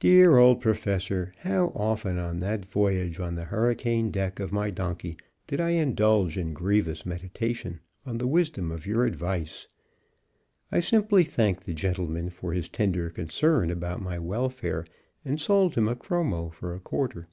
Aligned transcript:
Dear 0.00 0.38
old 0.38 0.60
Professor, 0.60 1.30
how 1.38 1.66
often 1.76 2.18
on 2.18 2.40
that 2.40 2.64
voyage 2.64 3.20
on 3.20 3.36
the 3.36 3.44
hurricane 3.44 4.10
deck 4.10 4.40
of 4.40 4.50
my 4.50 4.70
donkey, 4.70 5.16
did 5.46 5.60
I 5.60 5.70
indulge 5.70 6.36
in 6.36 6.52
grievous 6.52 7.06
meditation 7.06 7.78
on 8.04 8.18
the 8.18 8.26
wisdom 8.26 8.72
of 8.72 8.86
your 8.88 9.06
advice! 9.06 9.68
I 10.72 10.80
simply 10.80 11.22
thanked 11.22 11.64
the 11.64 11.74
gentleman 11.74 12.28
for 12.30 12.52
his 12.52 12.68
tender 12.68 13.08
concern 13.08 13.70
about 13.70 14.02
my 14.02 14.18
welfare, 14.18 14.84
and 15.24 15.40
sold 15.40 15.76
him 15.76 15.86
a 15.86 15.94
chromo 15.94 16.48
for 16.48 16.74
a 16.74 16.80
quarter. 16.80 17.28